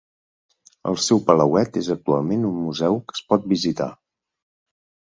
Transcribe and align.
El 0.91 0.97
seu 1.07 1.21
palauet 1.27 1.79
és 1.83 1.91
actualment 1.97 2.49
un 2.51 2.59
museu 2.65 3.01
que 3.07 3.21
es 3.21 3.25
pot 3.31 3.49
visitar. 3.57 3.93